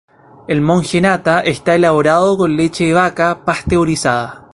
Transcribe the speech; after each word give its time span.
El 0.47 0.61
Monje 0.61 0.99
Nata 0.99 1.41
está 1.41 1.75
elaborado 1.75 2.35
con 2.35 2.57
leche 2.57 2.85
de 2.85 2.93
vaca 2.93 3.45
pasteurizada. 3.45 4.47